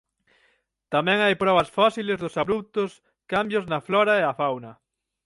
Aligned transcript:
Tamén 0.93 1.19
hai 1.25 1.35
probas 1.43 1.69
fósiles 1.77 2.21
dos 2.23 2.35
abruptos 2.43 2.91
cambios 3.33 3.63
na 3.71 3.79
flora 3.87 4.13
e 4.21 4.23
a 4.25 4.37
fauna. 4.39 4.71